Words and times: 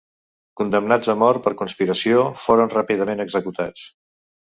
Condemnats 0.61 1.11
a 1.13 1.17
mort 1.25 1.45
per 1.49 1.53
conspiració, 1.61 2.25
foren 2.47 2.75
ràpidament 2.75 3.25
executats. 3.31 3.89